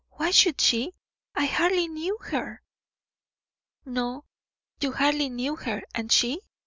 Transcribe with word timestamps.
Why 0.13 0.31
should 0.31 0.59
she? 0.59 0.95
I 1.35 1.45
hardly 1.45 1.87
knew 1.87 2.17
her." 2.31 2.63
"No, 3.85 4.25
you 4.79 4.93
hardly 4.93 5.29
knew 5.29 5.55
her. 5.57 5.83
And 5.93 6.11
she? 6.11 6.39